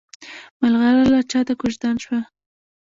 ملغلره 0.59 1.19
چاته 1.31 1.53
کوژدن 1.61 1.95
شوه؟ 2.03 2.19